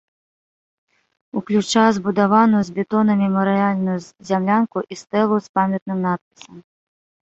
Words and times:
Уключае 1.41 1.83
збудаваную 1.99 2.63
з 2.71 2.79
бетону 2.79 3.13
мемарыяльную 3.21 3.99
зямлянку 4.33 4.77
і 4.93 5.03
стэлу 5.05 5.35
з 5.49 5.59
памятным 5.59 5.97
надпісам. 6.13 6.55